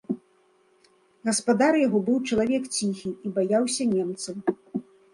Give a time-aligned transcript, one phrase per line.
[1.29, 4.35] Гаспадар яго быў чалавек ціхі і баяўся немцаў.